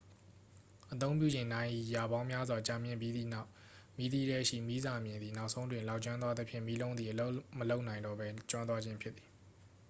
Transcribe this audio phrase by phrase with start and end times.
[0.91, 3.49] အသုံးပြုချိန် နာရီရာပေါင်းများစွာ ကြာမြင့်ပြီးသည့်နောက်
[3.97, 9.29] မီးသီးထဲရှိ မီးစာမျှင်သည် နောက်ဆုံးတွင် လောင်ကျွမ်းသွားသဖြင့် မီးလုံးသည် အလုပ်မလုပ်နိုင်တော့ပဲ ကျွမ်းသွားခြင်းဖြစ်သည်